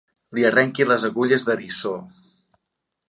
[0.37, 1.93] Li arrenqui les agulles d'eriçó.